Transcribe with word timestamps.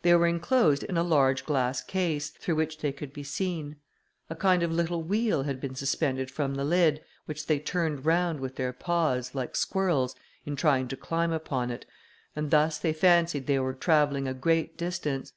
They 0.00 0.14
were 0.14 0.26
inclosed 0.26 0.84
in 0.84 0.96
a 0.96 1.02
large 1.02 1.44
glass 1.44 1.82
case, 1.82 2.30
through 2.30 2.54
which 2.54 2.78
they 2.78 2.92
could 2.92 3.12
be 3.12 3.22
seen; 3.22 3.76
a 4.30 4.34
kind 4.34 4.62
of 4.62 4.72
little 4.72 5.02
wheel 5.02 5.42
had 5.42 5.60
been 5.60 5.74
suspended 5.74 6.30
from 6.30 6.54
the 6.54 6.64
lid, 6.64 7.04
which 7.26 7.44
they 7.46 7.58
turned 7.58 8.06
round 8.06 8.40
with 8.40 8.56
their 8.56 8.72
paws, 8.72 9.34
like 9.34 9.54
squirrels, 9.54 10.16
in 10.46 10.56
trying 10.56 10.88
to 10.88 10.96
climb 10.96 11.30
upon 11.30 11.70
it, 11.70 11.84
and 12.34 12.50
thus 12.50 12.78
they 12.78 12.94
fancied 12.94 13.46
they 13.46 13.58
were 13.58 13.74
travelling 13.74 14.26
a 14.26 14.32
great 14.32 14.78
distance. 14.78 15.34